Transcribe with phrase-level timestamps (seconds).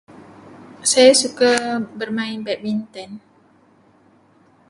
[0.91, 1.51] Saya suka
[1.97, 3.11] bermain badminton.